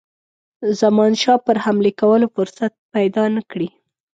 زمانشاه 0.81 1.39
پر 1.45 1.57
حملې 1.65 1.91
کولو 2.01 2.27
فرصت 2.35 2.71
پیدا 2.93 3.23
نه 3.35 3.41
کړي. 3.51 3.69